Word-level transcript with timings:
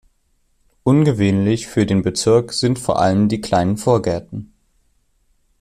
Ungewöhnlich 0.83 1.67
für 1.67 1.85
den 1.85 2.01
Bezirk 2.01 2.53
sind 2.53 2.79
vor 2.79 2.99
allem 2.99 3.29
die 3.29 3.39
kleinen 3.39 3.77
Vorgärten. 3.77 4.51